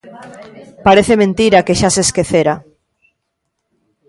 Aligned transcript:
Parece 0.85 1.13
mentira 1.23 1.65
que 1.65 1.77
xa 1.79 1.89
se 1.95 2.01
esquecera. 2.07 2.55